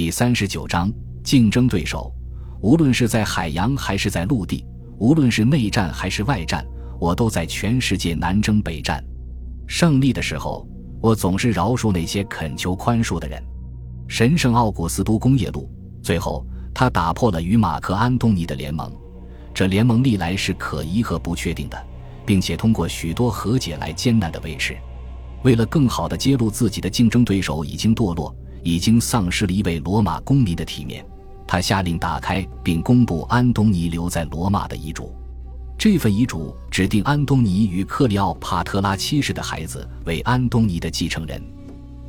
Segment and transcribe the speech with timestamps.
[0.00, 0.90] 第三十九章
[1.22, 2.10] 竞争对手。
[2.62, 4.64] 无论是在海洋还是在陆地，
[4.96, 6.66] 无论是内战还是外战，
[6.98, 9.04] 我都在全世界南征北战。
[9.66, 10.66] 胜利的时候，
[11.02, 13.42] 我总是饶恕那些恳求宽恕的人。
[14.08, 15.70] 神圣奥古斯都工业路。
[16.02, 18.90] 最后，他打破了与马克安东尼的联盟。
[19.52, 21.78] 这联盟历来是可疑和不确定的，
[22.24, 24.74] 并且通过许多和解来艰难的维持。
[25.42, 31.04] 为了更好地揭露自己的竞争对手已经堕落、已经丧失了一位罗马公民的体面，
[31.46, 35.14] 他下令打开并公布安东尼留在罗马的遗嘱。
[35.78, 41.42] 这份遗嘱指定安东尼与克里奥帕特拉七世的孩子为安东尼的继承人。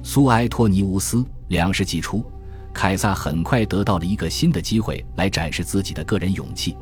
[0.04, 2.24] 苏埃托尼乌斯两世纪初，
[2.74, 6.76] 凯撒很快得到了一个新的机会来展示自己的个人勇气。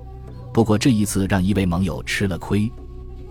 [0.53, 2.71] 不过这一次让一位盟友吃了亏。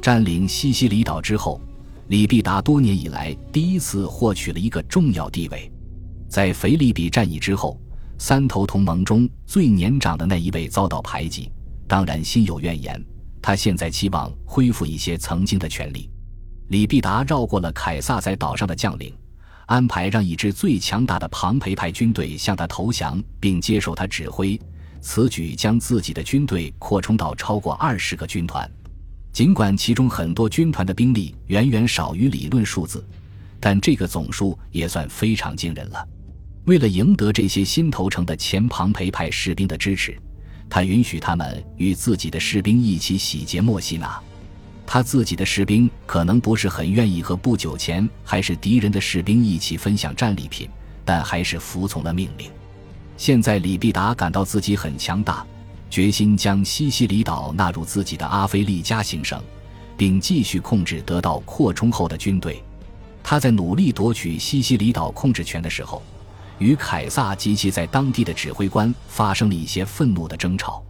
[0.01, 1.61] 占领西西里岛之后。
[2.09, 5.71] 李必达多年以来第一次获取了一个重要地位，
[6.29, 7.81] 在腓力比战役之后，
[8.19, 11.51] 三头同盟中最年长的那一位遭到排挤，
[11.87, 13.03] 当然心有怨言。
[13.41, 16.11] 他现在期望恢复一些曾经的权利。
[16.69, 19.15] 李必达绕过了凯撒在岛上的将领，
[19.67, 24.61] 安排让一支最强大的庞培派军队向他投降并接受他指挥。
[25.01, 28.71] 此举将自己的军队扩充到超过二十个军团。
[29.33, 33.03] 尽管其中很多军团的兵力远远少于理论数字，
[33.61, 36.07] 但这个总数也算非常惊人了。
[36.69, 40.15] 为了赢得这些新投诚的前庞培派士兵的支持，
[40.69, 44.21] 他允许他们与自己的士兵一起洗劫墨西拿。
[44.87, 50.69] 他自己的士兵可能不是很愿意和不久前还是敌人的士兵一起分享战利品，
[51.07, 52.51] 但还是服从了命令。
[53.17, 55.45] 现在李必达感到自己很强大。
[55.89, 59.43] 决心将西西里岛纳入自己的阿非利加行省，
[59.97, 62.63] 并继续控制得到扩充后的军队。
[63.23, 66.03] 他在努力夺取西西里岛控制权的时候，
[66.59, 70.83] 与凯撒及其在当地的指挥官发生了一些愤怒的争吵。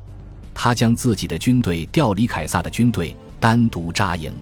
[0.54, 4.32] 他将自己的军队调离凯撒的军队，单独扎营。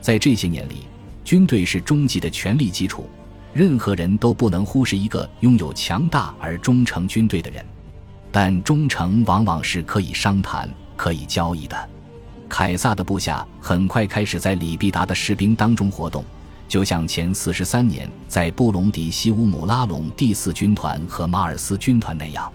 [0.00, 0.86] 在这些年里，
[1.24, 3.08] 军队是终极的权力基础，
[3.52, 7.64] 任何人都不能忽视一个拥有强大而忠诚军队的人。
[8.30, 11.88] 但忠诚往往是可以商谈、可以交易的。
[12.48, 16.24] 凯撒的部下很快开始在里必达的士兵当中活动，
[16.72, 22.50] 就像前四十三年在布隆迪西乌姆拉隆第四军团和马尔斯军团那样。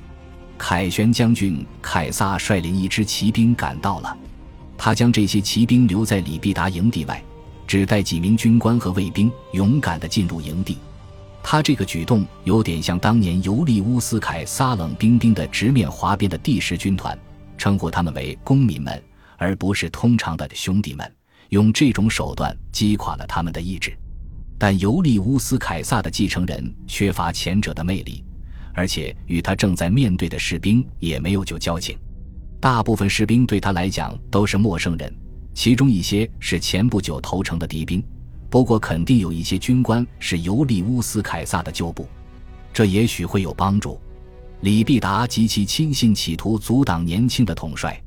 [0.58, 4.18] 凯旋将军凯撒率领一支骑兵赶到了，
[4.76, 7.24] 他将这些骑兵留在里必达营地外，
[7.68, 10.80] 只带几名军官和卫兵，勇敢地进入营地。
[11.44, 17.16] 他这个举动有点像当年尤利乌斯凯撒冷冰冰的直面滑边的第十军团，
[17.56, 19.00] 称呼他们为公民们，
[19.38, 21.16] 而不是通常的兄弟们，
[21.50, 23.96] 用这种手段击垮了他们的意志。
[24.58, 28.24] 但尤利乌斯凯撒的继承人缺乏前者的魅力，
[28.74, 31.98] 而且与他正在面对的士兵也没有旧交情。
[32.60, 35.14] 大部分士兵对他来讲都是陌生人，
[35.54, 38.04] 其中一些是前不久投诚的敌兵。
[38.50, 42.08] 不过，肯定有一些军官是尤利乌斯·凯撒的旧部，
[42.74, 44.00] 这也许会有帮助。
[44.62, 48.02] 李必达及其亲信企图阻挡年轻的统帅，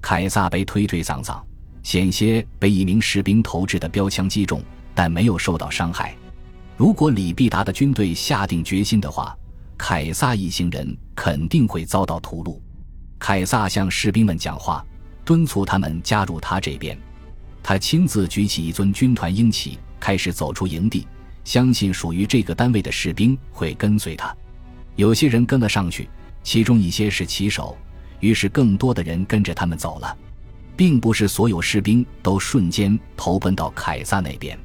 [0.00, 1.42] 凯撒被推推搡搡，
[1.82, 4.62] 险些被一名士兵投掷的标枪击中，
[4.98, 6.12] 但没有受到伤害。
[6.76, 9.32] 如果李必达的军队下定决心的话，
[9.76, 12.60] 凯撒一行人肯定会遭到屠戮。
[13.16, 14.84] 凯撒向士兵们讲话，
[15.24, 16.98] 敦促他们加入他这边。
[17.62, 21.06] 他亲自举起一尊军团鹰旗，开始走出营地，
[21.44, 24.36] 相信属于这个单位的士兵会跟随他。
[24.96, 26.10] 有些人跟了上去，
[26.42, 27.78] 其中一些是骑手，
[28.18, 30.18] 于是更多的人跟着他们走了。
[30.76, 34.58] 并不是所有士兵都瞬间投奔到凯撒那边。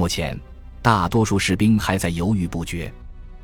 [0.00, 0.34] 目前，
[0.80, 2.90] 大多数士兵还在犹豫不决。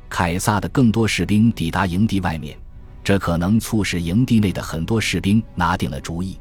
[0.09, 2.57] 凯撒的更多士兵抵达营地外面，
[3.03, 6.35] 这可能促使营地内的很多士兵拿定了主意。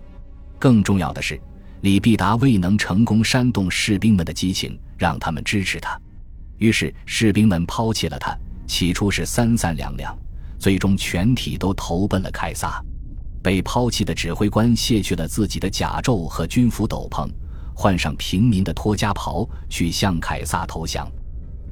[0.59, 1.38] 更重要的是。
[1.82, 6.00] 李必达未能成功煽动士兵们的激情，让他们支持他，
[6.56, 8.34] 于是士兵们抛弃了他。
[8.66, 10.16] 起初是三三两两，
[10.59, 12.82] 最终全体都投奔了凯撒。
[13.43, 17.29] 被抛弃的指挥官卸去了自己的甲胄和军服斗篷，
[17.76, 21.06] 换上平民的托家袍，去向凯撒投降。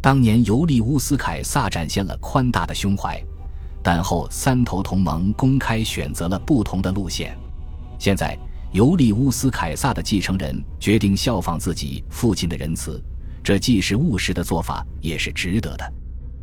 [0.01, 3.21] 当年尤利乌斯·凯撒展现了宽大的胸怀，
[3.83, 7.37] 但后三头同盟公开选择了不同的路线。
[7.99, 8.39] 现在。
[8.75, 13.01] 尤利乌斯·凯撒的继承人决定效仿自己父亲的仁慈，
[13.41, 15.93] 这既是务实的做法，也是值得的。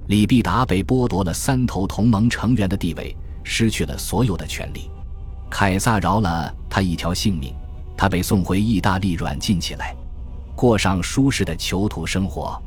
[0.08, 4.90] 李必达被剥夺了三头同盟成员的地位，失去了所有的权利。
[5.50, 7.54] 凯撒饶了他一条性命，
[8.02, 9.96] 他被送回意大利软禁起来，
[10.56, 12.60] 过上舒适的囚徒生活。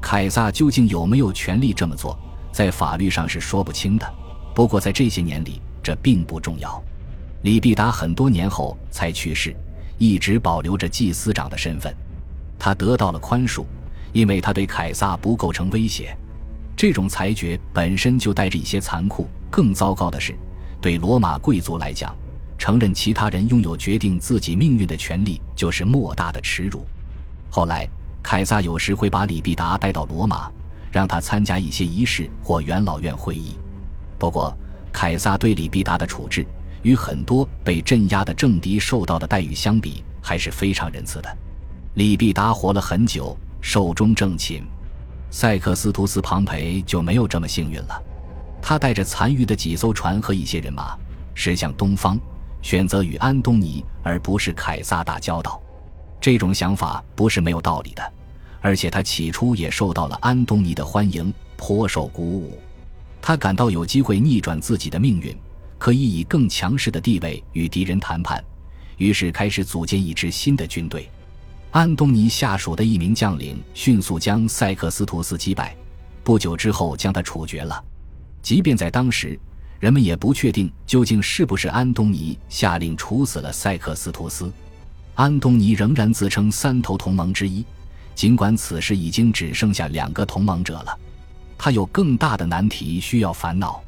[0.00, 2.18] 凯撒究竟有没有权利这么做？
[2.50, 4.14] 在法律上是说不清的。
[4.52, 6.82] 不过在这些年里，这并不重要。
[7.42, 9.54] 李必达很多年后才去世，
[9.98, 11.94] 一直保留着祭司长的身份。
[12.58, 13.64] 他得到了宽恕，
[14.12, 16.12] 因为他对凯撒不构成威胁。
[16.76, 19.28] 这种裁决本身就带着一些残酷。
[19.48, 20.34] 更糟糕的是，
[20.80, 22.12] 对罗马贵族来讲，
[22.62, 26.86] 承认其他人拥有决定自己命运的权利就是莫大的耻辱。
[27.50, 27.88] 后来，
[28.22, 30.48] 凯撒有时会把李必达带到罗马，
[30.92, 33.56] 让他参加一些仪式或元老院会议。
[34.16, 34.56] 不过，
[34.92, 36.46] 凯撒对李必达的处置
[36.82, 41.36] 与很多被镇压的政敌受到的待遇相比，还是非常仁慈的。
[41.94, 44.62] 李必达活了很久，寿终正寝。
[45.32, 48.02] 塞克斯图斯·庞培就没有这么幸运了。
[48.62, 50.96] 他带着残余的几艘船和一些人马
[51.34, 52.16] 驶向东方，
[52.62, 55.60] 选择与安东尼而不是凯撒打交道。
[56.20, 58.12] 这种想法不是没有道理的，
[58.60, 62.58] 而且他起初也受到了安东尼的欢迎，颇受鼓舞。
[63.20, 65.36] 他感到有机会逆转自己的命运，
[65.78, 68.42] 可以以更强势的地位与敌人谈判，
[68.98, 71.10] 于是开始组建一支新的军队。
[71.72, 75.76] 安东尼下属的一名将领迅速将塞克斯图斯击败，
[76.22, 77.82] 不久之后将他处决了。
[78.42, 79.38] 即便在当时，
[79.82, 84.48] 人们也不确定究竟是不是安东尼下令处死了塞克斯图斯。
[85.16, 87.64] 安东尼仍然自称三头同盟之一，
[88.14, 90.96] 尽管此时已经只剩下两个同盟者了。
[91.58, 93.82] 他有更大的难题需要烦恼，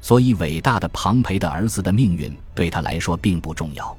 [0.00, 3.96] 所以伟大的庞培的儿子的命运对他来说并不重要。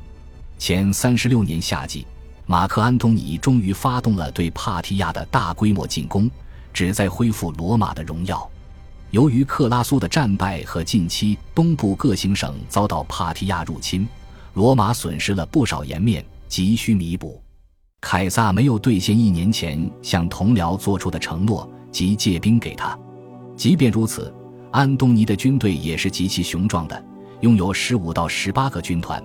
[0.57, 2.05] 前三十六年夏季。
[2.45, 6.27] 马克·安东尼终于发动了对帕提亚的大规模进攻，
[6.73, 8.49] 旨在恢复罗马的荣耀。
[9.11, 14.07] 由于克拉苏的战败和近期东部各行省遭到帕提亚入侵，
[14.53, 17.41] 罗马损失了不少颜面，急需弥补。
[18.01, 22.97] 凯撒没有兑现一年前向同僚做出的承诺，即借兵给他。
[23.55, 24.31] 即便如此，
[24.71, 27.03] 安东尼的军队也是极其雄壮的，
[27.41, 29.21] 拥有十五到十八个军团。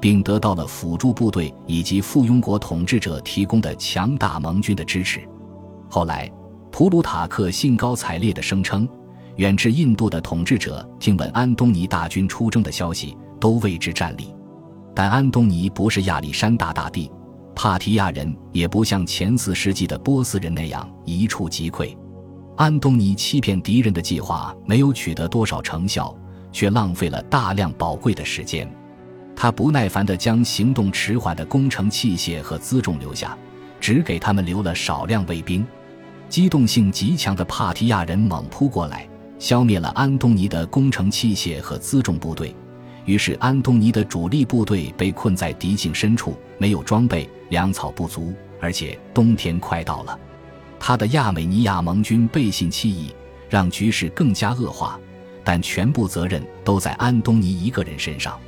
[0.00, 5.20] 并得到了辅助部队以及附庸国统治者提供的强大盟军的支持。
[5.88, 6.30] 后来，
[6.70, 8.88] 普鲁塔克兴高采烈地声称，
[9.38, 14.34] 远至印度的统治者听闻安东尼大军出征的消息，都为之战栗。
[14.92, 17.08] 但安东尼不是亚历山大大帝，
[17.54, 21.96] 帕提亚人也不像前四世纪的波斯人那样一触即溃。
[22.56, 26.12] 安东尼欺骗敌人的计划没有取得多少成效，
[26.50, 28.68] 却浪费了大量宝贵的时间。
[29.36, 33.38] 他不耐烦地将行动迟缓的工程器械和辎重留下，
[33.78, 35.64] 只给他们留了少量卫兵。
[36.28, 39.07] 机动性极强的帕提亚人猛扑过来，
[39.38, 42.54] 消灭了安东尼的工程器械和辎重部队。
[43.04, 50.18] 于是，安东尼的主力部队被困在敌境深处，没有装备，粮草不足，而且冬天快到了。
[50.78, 53.14] 他的亚美尼亚盟军背信弃义，
[53.48, 54.98] 让局势更加恶化。
[55.42, 58.38] 但全部责任都在安东尼一个人身上。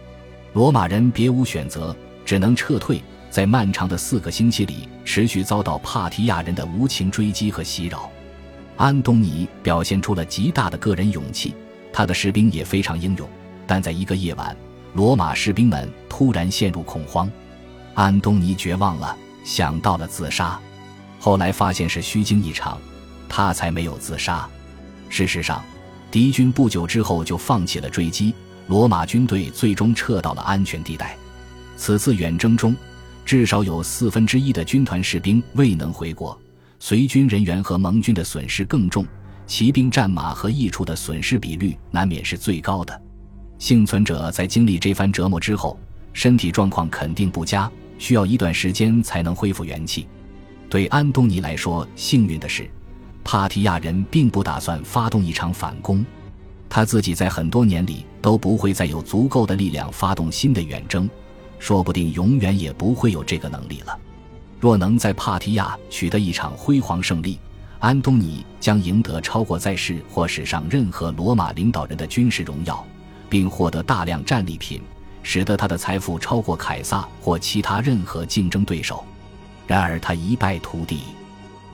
[0.52, 1.96] 罗马人别无选择，
[2.26, 3.02] 只能撤退。
[3.30, 8.10] 在漫长的四个星期里，持续遭到帕提亚人的无情追击和袭扰。
[8.80, 11.54] 安东尼表现出了极大的个人勇气，
[11.92, 13.28] 他的士兵也非常英勇。
[13.66, 14.56] 但在一个夜晚，
[14.94, 17.30] 罗马士兵们突然陷入恐慌，
[17.92, 20.58] 安东尼绝望了，想到了自杀。
[21.18, 22.80] 后来发现是虚惊一场，
[23.28, 24.48] 他才没有自杀。
[25.10, 25.62] 事实上，
[26.10, 28.34] 敌军不久之后就放弃了追击。
[28.66, 31.14] 罗马军队最终撤到了安全地带。
[31.76, 32.74] 此次远征中，
[33.26, 36.40] 至少有四分之一的军团士兵未能回国，
[36.82, 39.06] 随军人员和盟军的损失更重，
[39.46, 43.02] 骑兵、战马和益处的损失比率难免是最高的。
[43.58, 45.78] 幸存者在经历这番折磨之后，
[46.14, 50.08] 身体状况肯定不佳，需要一段时间才能恢复元气。
[50.70, 52.68] 对安东尼来说，幸运的是，
[53.22, 56.04] 帕提亚人并不打算发动一场反攻。
[56.66, 61.08] 他自己在很多年里都不会再有足够的力量发动新的远征，
[61.58, 63.98] 说不定永远也不会有这个能力了。
[64.60, 67.38] 若能在帕提亚取得一场辉煌胜利，
[67.78, 72.84] 安东尼将赢得超过在世或史上任何罗马领导人的军事荣耀，
[73.30, 74.82] 并获得大量战利品，
[75.22, 79.02] 使得他的财富超过凯撒或其他任何竞争对手。
[79.66, 81.00] 然而他一败涂地，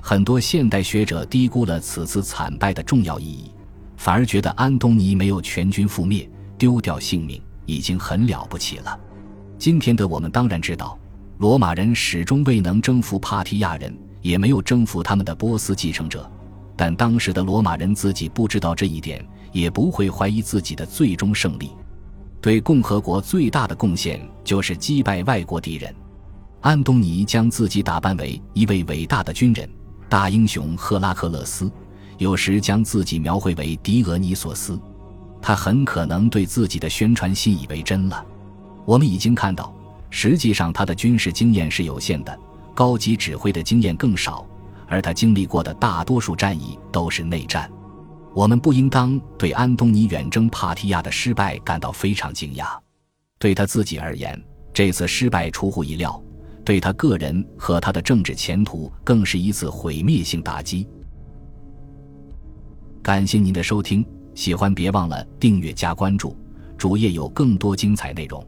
[0.01, 3.51] 很多现代学者低估了此次惨败的重要意义。
[3.97, 8.97] 反而觉得安东尼没有全军覆灭、丢掉性命已经很了不起了。
[9.59, 10.97] 今天的我们当然知道，
[11.39, 16.31] 罗马人始终未能征服帕提亚人，也没有征服他们的波斯继承者。
[16.75, 21.71] 但当时的罗马人自己不知道这一点，也不会怀疑自己的最终胜利。
[22.41, 25.95] 对共和国最大的贡献就是击败外国敌人。
[26.63, 29.69] 安东尼将自己打扮为一位伟大的军人、
[30.09, 31.71] 大英雄赫拉克勒斯。
[32.19, 34.81] 有时将自己描绘为狄俄尼索斯。
[35.43, 38.25] 他很可能对自己的宣传信以为真了。
[38.87, 39.75] 我们已经看到，
[40.19, 42.35] 实际上他的军事经验是有限的，
[42.75, 44.47] 高级指挥的经验更少，
[44.89, 47.71] 而他经历过的大多数战役都是内战。
[48.35, 52.65] 我们不应当对安东尼远征帕提亚的失败感到非常惊讶。
[53.39, 54.43] 对他自己而言，
[54.73, 56.19] 这次失败出乎意料；
[56.65, 60.89] 对他个人和他的政治前途，更是一次毁灭性打击。
[63.03, 64.03] 感谢您的收听。
[64.35, 66.35] 喜欢别忘了订阅加关注，
[66.79, 68.43] 主页有更多精彩内容。